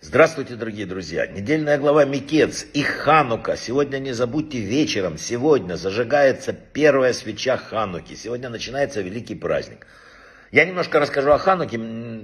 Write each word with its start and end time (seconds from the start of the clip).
Здравствуйте, 0.00 0.54
дорогие 0.54 0.86
друзья. 0.86 1.26
Недельная 1.26 1.76
глава 1.76 2.04
Микец 2.04 2.64
и 2.72 2.82
Ханука. 2.84 3.56
Сегодня 3.56 3.98
не 3.98 4.12
забудьте 4.12 4.60
вечером, 4.60 5.18
сегодня 5.18 5.74
зажигается 5.74 6.52
первая 6.52 7.12
свеча 7.12 7.56
Хануки. 7.56 8.14
Сегодня 8.14 8.48
начинается 8.48 9.00
великий 9.00 9.34
праздник. 9.34 9.88
Я 10.52 10.66
немножко 10.66 11.00
расскажу 11.00 11.32
о 11.32 11.38
Хануке, 11.38 11.80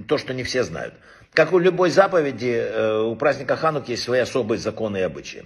то, 0.07 0.17
что 0.17 0.33
не 0.33 0.43
все 0.43 0.63
знают. 0.63 0.93
Как 1.33 1.51
у 1.51 1.59
любой 1.59 1.89
заповеди, 1.89 2.55
э, 2.55 3.01
у 3.01 3.17
праздника 3.17 3.57
Хануки 3.57 3.91
есть 3.91 4.03
свои 4.03 4.21
особые 4.21 4.57
законы 4.57 4.99
и 4.99 5.01
обычаи. 5.01 5.43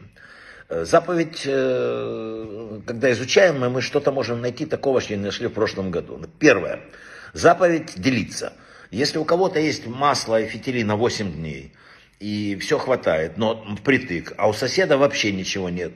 Э, 0.70 0.86
заповедь, 0.86 1.42
э, 1.48 2.80
когда 2.86 3.12
изучаем, 3.12 3.60
мы, 3.60 3.72
мы 3.72 3.82
что-то 3.82 4.12
можем 4.12 4.40
найти 4.40 4.68
такого, 4.68 5.02
что 5.02 5.16
не 5.16 5.24
нашли 5.24 5.48
в 5.48 5.54
прошлом 5.54 5.90
году. 5.90 6.24
Первое. 6.38 6.82
Заповедь 7.34 8.00
делиться. 8.00 8.54
Если 8.92 9.18
у 9.18 9.26
кого-то 9.26 9.60
есть 9.60 9.88
масло 9.88 10.40
и 10.40 10.46
фитили 10.46 10.84
на 10.84 10.96
8 10.96 11.34
дней, 11.34 11.74
и 12.20 12.58
все 12.58 12.78
хватает, 12.78 13.38
но 13.38 13.66
впритык, 13.78 14.34
а 14.38 14.50
у 14.50 14.54
соседа 14.54 14.98
вообще 14.98 15.32
ничего 15.32 15.70
нет, 15.70 15.94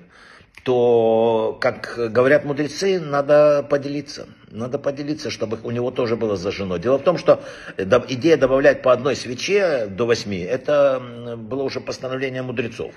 то, 0.63 1.57
как 1.59 1.95
говорят 2.11 2.45
мудрецы, 2.45 2.99
надо 2.99 3.63
поделиться. 3.69 4.27
Надо 4.49 4.79
поделиться, 4.79 5.29
чтобы 5.29 5.59
у 5.63 5.71
него 5.71 5.91
тоже 5.91 6.15
было 6.15 6.37
зажжено. 6.37 6.77
Дело 6.77 6.97
в 6.99 7.03
том, 7.03 7.17
что 7.17 7.43
идея 7.77 8.37
добавлять 8.37 8.81
по 8.81 8.93
одной 8.93 9.15
свече 9.15 9.87
до 9.87 10.05
восьми, 10.05 10.39
это 10.39 11.01
было 11.37 11.63
уже 11.63 11.81
постановление 11.81 12.43
мудрецов. 12.43 12.93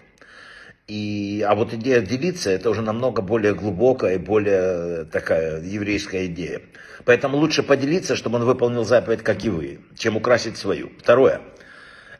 И, 0.86 1.44
а 1.44 1.56
вот 1.56 1.74
идея 1.74 2.00
делиться, 2.00 2.50
это 2.50 2.70
уже 2.70 2.82
намного 2.82 3.20
более 3.20 3.54
глубокая 3.54 4.14
и 4.14 4.18
более 4.18 5.04
такая 5.06 5.60
еврейская 5.60 6.26
идея. 6.26 6.60
Поэтому 7.04 7.38
лучше 7.38 7.64
поделиться, 7.64 8.14
чтобы 8.14 8.36
он 8.36 8.44
выполнил 8.44 8.84
заповедь, 8.84 9.22
как 9.22 9.44
и 9.44 9.48
вы, 9.48 9.80
чем 9.98 10.16
украсить 10.16 10.56
свою. 10.56 10.92
Второе. 11.00 11.40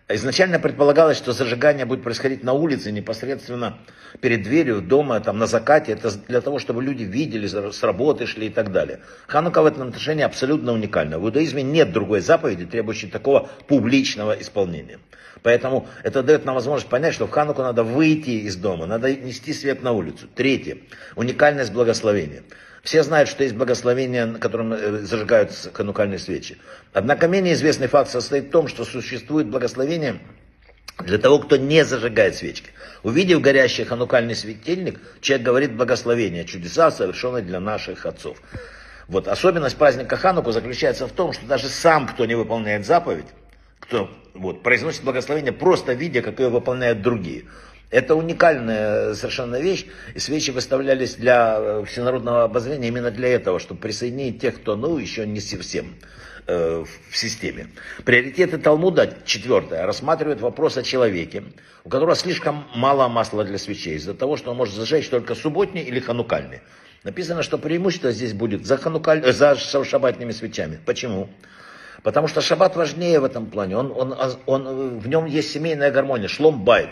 Изначально 0.09 0.61
предполагалось, 0.61 1.17
что 1.17 1.33
зажигание 1.33 1.85
будет 1.85 2.05
происходить 2.05 2.45
на 2.45 2.53
улице, 2.53 2.93
непосредственно 2.93 3.79
перед 4.21 4.45
дверью 4.45 4.81
дома, 4.81 5.19
там, 5.19 5.39
на 5.39 5.47
закате. 5.47 5.93
Это 5.93 6.13
для 6.29 6.41
того, 6.41 6.61
чтобы 6.61 6.81
люди 6.81 7.03
видели, 7.03 7.49
с 7.49 7.83
работы 7.83 8.27
шли 8.27 8.47
и 8.47 8.51
так 8.51 8.71
далее. 8.71 9.01
Ханука 9.27 9.63
в 9.63 9.67
этом 9.67 9.89
отношении 9.89 10.23
абсолютно 10.23 10.73
уникальна. 10.73 11.19
В 11.19 11.25
иудаизме 11.25 11.65
нет 11.65 11.91
другой 11.91 12.21
заповеди, 12.21 12.67
требующей 12.67 13.11
такого 13.11 13.49
публичного 13.67 14.41
исполнения. 14.41 15.01
Поэтому 15.43 15.89
это 16.05 16.23
дает 16.23 16.45
нам 16.45 16.55
возможность 16.55 16.89
понять, 16.89 17.13
что 17.13 17.27
в 17.27 17.31
Хануку 17.31 17.63
надо 17.63 17.83
выйти 17.83 18.31
из 18.31 18.55
дома, 18.55 18.87
надо 18.87 19.13
нести 19.13 19.53
свет 19.53 19.83
на 19.83 19.91
улицу. 19.91 20.29
Третье. 20.37 20.79
Уникальность 21.17 21.73
благословения. 21.73 22.45
Все 22.87 23.03
знают, 23.03 23.29
что 23.29 23.43
есть 23.43 23.57
благословение, 23.57 24.37
которым 24.39 24.73
э, 24.73 24.99
зажигаются 24.99 25.73
ханукальные 25.73 26.21
свечи. 26.21 26.57
Однако 26.93 27.27
менее 27.27 27.55
известный 27.55 27.89
факт 27.89 28.09
состоит 28.09 28.45
в 28.45 28.51
том, 28.51 28.69
что 28.69 28.85
существует 28.85 29.49
благословение 29.49 30.21
для 31.01 31.19
того, 31.19 31.41
кто 31.41 31.57
не 31.57 31.85
зажигает 31.85 32.37
свечки. 32.37 32.71
Увидев 33.03 33.41
горящий 33.41 33.83
ханукальный 33.83 34.37
светильник, 34.37 35.01
человек 35.21 35.45
говорит 35.45 35.75
благословение, 35.75 36.45
чудеса, 36.45 36.93
совершенные 36.93 37.43
для 37.43 37.59
наших 37.59 38.07
отцов. 38.07 38.39
Вот. 39.09 39.27
Особенность 39.27 39.77
праздника 39.77 40.17
Хануку 40.17 40.53
заключается 40.53 41.09
в 41.09 41.13
том, 41.13 41.33
что 41.33 41.45
даже 41.45 41.67
сам, 41.67 42.07
кто 42.07 42.25
не 42.25 42.37
выполняет 42.37 42.87
заповедь, 42.87 43.27
кто 43.81 44.09
вот, 44.33 44.63
произносит 44.63 45.03
благословение, 45.03 45.53
просто 45.53 45.93
видя, 45.93 46.23
как 46.23 46.39
ее 46.39 46.51
выполняют 46.51 47.03
другие. 47.03 47.47
Это 47.91 48.17
уникальная 48.17 49.15
совершенно 49.15 49.61
вещь, 49.61 49.87
и 50.15 50.19
свечи 50.19 50.51
выставлялись 50.51 51.15
для 51.15 51.57
э, 51.59 51.85
всенародного 51.87 52.43
обозрения 52.43 52.89
именно 52.89 53.13
для 53.13 53.29
этого, 53.29 53.61
чтобы 53.61 53.81
присоединить 53.81 54.41
тех, 54.41 54.57
кто, 54.57 54.75
ну, 54.75 54.99
еще 54.99 55.25
не 55.25 55.41
совсем 55.41 55.95
э, 56.49 56.85
в 57.11 57.17
системе. 57.17 57.69
Приоритеты 58.05 58.59
Талмуда, 58.59 59.15
четвертое, 59.25 59.87
рассматривают 59.87 60.41
вопрос 60.41 60.77
о 60.77 60.83
человеке, 60.83 61.45
у 61.85 61.89
которого 61.89 62.17
слишком 62.17 62.67
мало 62.75 63.07
масла 63.07 63.45
для 63.45 63.59
свечей, 63.59 63.95
из-за 63.95 64.15
того, 64.15 64.37
что 64.37 64.51
он 64.51 64.57
может 64.57 64.75
зажечь 64.75 65.09
только 65.09 65.37
субботний 65.37 65.83
или 65.83 66.01
ханукальный. 66.01 66.63
Написано, 67.05 67.45
что 67.45 67.57
преимущество 67.57 68.11
здесь 68.11 68.33
будет 68.33 68.67
за, 68.67 68.79
ханукаль... 68.79 69.23
Э, 69.25 69.33
за 69.33 69.55
шабатными 69.55 70.33
свечами. 70.33 70.81
Почему? 70.85 71.29
Потому 72.03 72.27
что 72.27 72.41
шаббат 72.41 72.75
важнее 72.75 73.21
в 73.21 73.25
этом 73.25 73.47
плане. 73.47 73.77
Он, 73.77 73.93
он, 73.93 74.15
он, 74.47 74.99
в 74.99 75.07
нем 75.09 75.27
есть 75.27 75.53
семейная 75.53 75.93
гармония, 75.93 76.27
шлом 76.27 76.65
байт. 76.65 76.91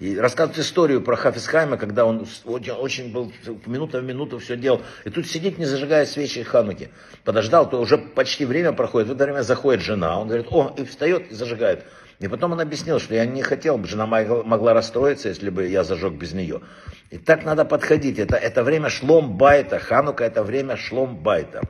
И 0.00 0.16
рассказывает 0.16 0.58
историю 0.58 1.02
про 1.02 1.14
Хафисхайма, 1.14 1.76
когда 1.76 2.06
он 2.06 2.26
очень, 2.46 3.12
был 3.12 3.30
минута 3.66 4.00
в 4.00 4.04
минуту 4.04 4.38
все 4.38 4.56
делал. 4.56 4.80
И 5.04 5.10
тут 5.10 5.26
сидит, 5.26 5.58
не 5.58 5.66
зажигая 5.66 6.06
свечи 6.06 6.42
Хануки. 6.42 6.88
Подождал, 7.22 7.68
то 7.68 7.78
уже 7.78 7.98
почти 7.98 8.46
время 8.46 8.72
проходит. 8.72 9.08
В 9.08 9.12
это 9.12 9.24
время 9.24 9.42
заходит 9.42 9.82
жена. 9.82 10.18
Он 10.18 10.26
говорит, 10.26 10.46
о, 10.50 10.74
и 10.78 10.84
встает 10.86 11.30
и 11.30 11.34
зажигает. 11.34 11.84
И 12.18 12.28
потом 12.28 12.52
он 12.52 12.60
объяснил, 12.60 12.98
что 12.98 13.14
я 13.14 13.26
не 13.26 13.42
хотел, 13.42 13.82
жена 13.84 14.06
могла 14.06 14.72
расстроиться, 14.72 15.28
если 15.28 15.50
бы 15.50 15.66
я 15.66 15.84
зажег 15.84 16.14
без 16.14 16.32
нее. 16.32 16.62
И 17.10 17.18
так 17.18 17.44
надо 17.44 17.66
подходить. 17.66 18.18
Это, 18.18 18.36
это 18.36 18.64
время 18.64 18.88
шлом 18.88 19.36
байта. 19.36 19.78
Ханука 19.78 20.24
это 20.24 20.42
время 20.42 20.78
шлом 20.78 21.16
байта. 21.16 21.60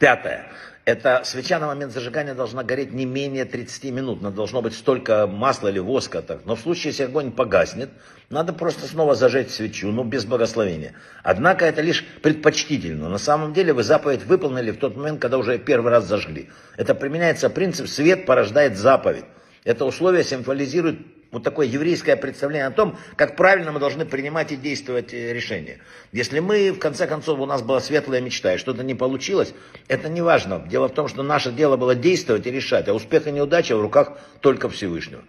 Пятое. 0.00 0.48
Эта 0.84 1.22
свеча 1.24 1.60
на 1.60 1.68
момент 1.68 1.92
зажигания 1.92 2.34
должна 2.34 2.64
гореть 2.64 2.92
не 2.92 3.04
менее 3.06 3.44
30 3.44 3.84
минут. 3.92 4.20
Но 4.20 4.32
должно 4.32 4.62
быть 4.62 4.74
столько 4.74 5.28
масла 5.28 5.68
или 5.68 5.78
воска. 5.78 6.22
Так. 6.22 6.44
Но 6.44 6.56
в 6.56 6.60
случае, 6.60 6.90
если 6.90 7.04
огонь 7.04 7.30
погаснет, 7.30 7.90
надо 8.30 8.52
просто 8.52 8.88
снова 8.88 9.14
зажечь 9.14 9.50
свечу, 9.50 9.92
но 9.92 10.02
без 10.02 10.24
благословения. 10.24 10.94
Однако 11.22 11.66
это 11.66 11.82
лишь 11.82 12.04
предпочтительно. 12.22 13.08
На 13.08 13.18
самом 13.18 13.52
деле 13.52 13.72
вы 13.72 13.84
заповедь 13.84 14.24
выполнили 14.24 14.72
в 14.72 14.78
тот 14.78 14.96
момент, 14.96 15.20
когда 15.20 15.38
уже 15.38 15.56
первый 15.58 15.92
раз 15.92 16.06
зажгли. 16.06 16.50
Это 16.76 16.96
применяется 16.96 17.48
принцип 17.48 17.86
«свет 17.86 18.26
порождает 18.26 18.76
заповедь». 18.76 19.24
Это 19.62 19.84
условие 19.84 20.24
символизирует 20.24 20.98
вот 21.32 21.42
такое 21.42 21.66
еврейское 21.66 22.14
представление 22.14 22.66
о 22.66 22.70
том, 22.70 22.96
как 23.16 23.36
правильно 23.36 23.72
мы 23.72 23.80
должны 23.80 24.04
принимать 24.04 24.52
и 24.52 24.56
действовать 24.56 25.14
э, 25.14 25.32
решения. 25.32 25.78
Если 26.12 26.40
мы, 26.40 26.70
в 26.72 26.78
конце 26.78 27.06
концов, 27.06 27.40
у 27.40 27.46
нас 27.46 27.62
была 27.62 27.80
светлая 27.80 28.20
мечта, 28.20 28.54
и 28.54 28.58
что-то 28.58 28.84
не 28.84 28.94
получилось, 28.94 29.54
это 29.88 30.10
не 30.10 30.20
важно. 30.20 30.62
Дело 30.68 30.88
в 30.88 30.92
том, 30.92 31.08
что 31.08 31.22
наше 31.22 31.50
дело 31.50 31.78
было 31.78 31.94
действовать 31.94 32.46
и 32.46 32.50
решать, 32.50 32.86
а 32.88 32.94
успех 32.94 33.26
и 33.26 33.32
неудача 33.32 33.76
в 33.76 33.80
руках 33.80 34.12
только 34.40 34.68
Всевышнего. 34.68 35.22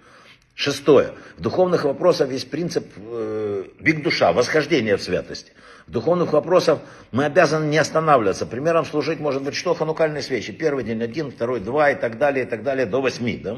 Шестое. 0.55 1.13
В 1.37 1.41
духовных 1.41 1.83
вопросах 1.83 2.31
есть 2.31 2.51
принцип 2.51 2.85
э, 2.95 3.63
биг 3.79 4.03
душа, 4.03 4.31
восхождение 4.33 4.97
в 4.97 5.01
святости. 5.01 5.51
В 5.87 5.91
духовных 5.91 6.31
вопросах 6.31 6.79
мы 7.11 7.25
обязаны 7.25 7.65
не 7.65 7.77
останавливаться. 7.77 8.45
Примером 8.45 8.85
служить 8.85 9.19
может 9.19 9.41
быть 9.41 9.55
что? 9.55 9.73
Ханукальные 9.73 10.21
свечи. 10.21 10.53
Первый 10.53 10.83
день 10.83 11.01
один, 11.01 11.31
второй 11.31 11.59
два 11.59 11.89
и 11.89 11.95
так 11.95 12.19
далее, 12.19 12.45
и 12.45 12.47
так 12.47 12.61
далее, 12.61 12.85
до 12.85 13.01
восьми. 13.01 13.37
Да? 13.37 13.57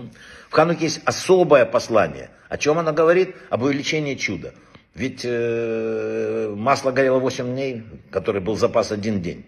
В 0.50 0.54
Хануке 0.54 0.86
есть 0.86 1.02
особое 1.04 1.66
послание. 1.66 2.30
О 2.48 2.58
чем 2.58 2.80
оно 2.80 2.94
говорит? 2.94 3.36
Об 3.50 3.64
увеличении 3.64 4.16
чуда. 4.16 4.54
Ведь 4.94 5.22
э, 5.26 6.54
масло 6.56 6.92
горело 6.92 7.20
8 7.20 7.46
дней, 7.46 7.84
который 8.10 8.40
был 8.40 8.56
запас 8.56 8.94
один 8.94 9.22
день. 9.22 9.46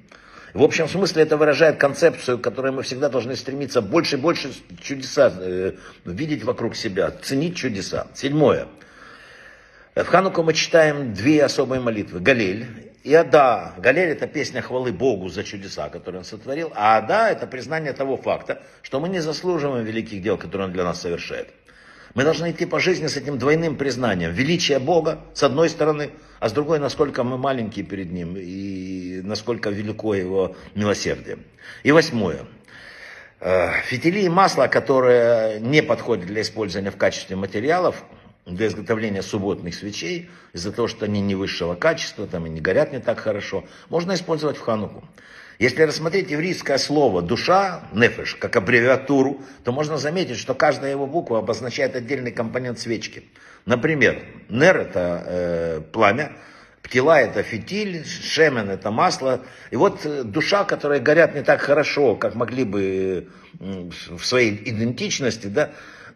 В 0.57 0.63
общем 0.63 0.87
смысле 0.87 1.21
это 1.21 1.37
выражает 1.37 1.77
концепцию, 1.77 2.39
к 2.39 2.41
которой 2.41 2.71
мы 2.71 2.81
всегда 2.81 3.09
должны 3.09 3.35
стремиться 3.35 3.79
больше 3.79 4.15
и 4.15 4.19
больше 4.19 4.51
чудеса 4.81 5.31
э, 5.39 5.73
видеть 6.03 6.43
вокруг 6.43 6.75
себя, 6.75 7.11
ценить 7.11 7.55
чудеса. 7.55 8.07
Седьмое. 8.15 8.65
В 9.93 10.03
Хануку 10.05 10.41
мы 10.41 10.55
читаем 10.55 11.13
две 11.13 11.43
особые 11.43 11.79
молитвы. 11.79 12.21
Галель 12.21 12.65
и 13.03 13.13
Ада. 13.13 13.73
Галель 13.77 14.09
это 14.09 14.25
песня 14.25 14.63
хвалы 14.63 14.91
Богу 14.91 15.29
за 15.29 15.43
чудеса, 15.43 15.89
которые 15.89 16.21
Он 16.21 16.25
сотворил. 16.25 16.71
А 16.73 16.97
Ада 16.97 17.29
это 17.29 17.45
признание 17.45 17.93
того 17.93 18.17
факта, 18.17 18.63
что 18.81 18.99
мы 18.99 19.09
не 19.09 19.19
заслуживаем 19.19 19.85
великих 19.85 20.23
дел, 20.23 20.39
которые 20.39 20.69
Он 20.69 20.73
для 20.73 20.85
нас 20.85 20.99
совершает. 20.99 21.49
Мы 22.17 22.23
должны 22.23 22.49
идти 22.49 22.65
по 22.65 22.79
жизни 22.79 23.05
с 23.05 23.15
этим 23.15 23.37
двойным 23.37 23.75
признанием. 23.75 24.31
Величие 24.31 24.79
Бога, 24.79 25.19
с 25.35 25.43
одной 25.43 25.69
стороны, 25.69 26.09
а 26.39 26.49
с 26.49 26.51
другой, 26.51 26.79
насколько 26.79 27.23
мы 27.23 27.37
маленькие 27.37 27.85
перед 27.85 28.11
Ним 28.11 28.35
и 28.35 29.21
насколько 29.23 29.69
велико 29.69 30.15
Его 30.15 30.55
милосердие. 30.73 31.37
И 31.83 31.91
восьмое. 31.91 32.39
Э, 33.39 33.69
фитили 33.83 34.21
и 34.21 34.29
масло, 34.29 34.65
которые 34.65 35.59
не 35.59 35.83
подходят 35.83 36.25
для 36.25 36.41
использования 36.41 36.89
в 36.89 36.97
качестве 36.97 37.35
материалов, 37.35 38.03
для 38.47 38.67
изготовления 38.67 39.21
субботных 39.21 39.75
свечей, 39.75 40.29
из-за 40.53 40.71
того, 40.71 40.87
что 40.87 41.05
они 41.05 41.21
не 41.21 41.35
высшего 41.35 41.75
качества, 41.75 42.25
там 42.27 42.45
и 42.45 42.49
не 42.49 42.61
горят 42.61 42.93
не 42.93 42.99
так 42.99 43.19
хорошо, 43.19 43.65
можно 43.89 44.13
использовать 44.13 44.57
в 44.57 44.61
хануку. 44.61 45.03
Если 45.59 45.81
рассмотреть 45.81 46.29
еврейское 46.29 46.77
слово 46.77 47.21
«душа», 47.21 47.83
«нефеш», 47.91 48.35
как 48.35 48.55
аббревиатуру, 48.55 49.41
то 49.63 49.71
можно 49.71 49.97
заметить, 49.97 50.37
что 50.37 50.53
каждая 50.53 50.91
его 50.91 51.07
буква 51.07 51.39
обозначает 51.39 51.95
отдельный 51.95 52.31
компонент 52.31 52.79
свечки. 52.79 53.23
Например, 53.65 54.21
«нер»— 54.49 54.77
это 54.79 55.23
э, 55.25 55.81
пламя, 55.91 56.31
«птила»— 56.83 57.19
это 57.19 57.41
фитиль, 57.41 58.05
«шемен»— 58.05 58.69
это 58.69 58.91
масло. 58.91 59.41
И 59.71 59.75
вот 59.75 60.05
э, 60.05 60.23
душа, 60.23 60.63
которая 60.63 60.99
горят 60.99 61.33
не 61.33 61.41
так 61.41 61.59
хорошо, 61.59 62.15
как 62.15 62.35
могли 62.35 62.63
бы 62.63 63.27
в 63.59 64.23
своей 64.23 64.61
идентичности, 64.63 65.47
да, 65.47 65.71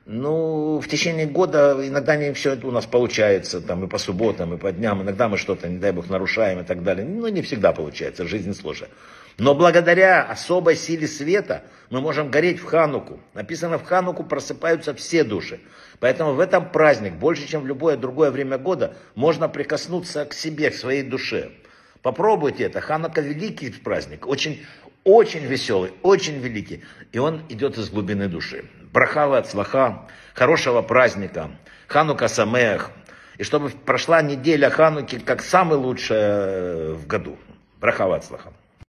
ну, 0.06 0.80
в 0.80 0.88
течение 0.88 1.28
года 1.28 1.78
иногда 1.88 2.16
не 2.16 2.34
все 2.34 2.54
это 2.54 2.66
у 2.68 2.72
нас 2.72 2.86
получается, 2.86 3.62
там, 3.62 3.84
и 3.84 3.88
по 3.88 4.00
субботам, 4.00 4.54
и 4.56 4.58
по 4.58 4.72
дням, 4.72 5.04
иногда 5.04 5.30
мы 5.30 5.38
что-то, 5.38 5.68
не 5.68 5.78
дай 5.78 5.92
бог, 5.92 6.10
нарушаем 6.10 6.60
и 6.60 6.64
так 6.64 6.84
далее. 6.84 7.06
Ну, 7.06 7.28
не 7.28 7.42
всегда 7.42 7.72
получается, 7.72 8.26
жизнь 8.26 8.54
сложная. 8.54 8.90
Но 9.38 9.54
благодаря 9.56 10.24
особой 10.24 10.76
силе 10.76 11.08
света 11.08 11.64
мы 11.90 12.02
можем 12.02 12.32
гореть 12.32 12.60
в 12.60 12.66
Хануку. 12.66 13.20
Написано, 13.34 13.78
в 13.78 13.84
Хануку 13.84 14.24
просыпаются 14.24 14.94
все 14.94 15.24
души. 15.24 15.60
Поэтому 16.00 16.34
в 16.34 16.40
этом 16.40 16.72
праздник, 16.72 17.14
больше, 17.14 17.48
чем 17.48 17.62
в 17.62 17.68
любое 17.68 17.96
другое 17.96 18.32
время 18.32 18.58
года, 18.58 18.96
можно 19.16 19.48
прикоснуться 19.50 20.26
к 20.26 20.34
себе, 20.34 20.72
к 20.72 20.76
своей 20.76 21.04
душе. 21.04 21.52
Попробуйте 22.02 22.64
это. 22.64 22.82
Ханука 22.82 23.22
великий 23.22 23.70
праздник, 23.70 24.28
очень, 24.28 24.66
очень 25.04 25.46
веселый, 25.46 25.92
очень 26.02 26.40
великий. 26.40 26.84
И 27.12 27.20
он 27.20 27.44
идет 27.50 27.78
из 27.78 27.90
глубины 27.90 28.28
души. 28.28 28.66
Брахава 28.92 29.38
от 29.38 29.48
слаха, 29.48 30.08
хорошего 30.34 30.82
праздника, 30.82 31.52
Ханука 31.88 32.28
Самех. 32.28 32.92
И 33.38 33.44
чтобы 33.44 33.70
прошла 33.70 34.22
неделя 34.22 34.70
Хануки 34.70 35.18
как 35.18 35.42
самый 35.42 35.78
лучший 35.78 36.94
в 36.94 37.08
году. 37.08 37.38
Брахава 37.80 38.18
от 38.18 38.26
слаха. 38.26 38.52